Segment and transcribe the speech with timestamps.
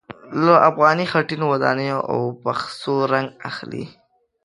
[0.45, 3.85] له افغاني خټينو ودانیو او پخڅو رنګ اخلي.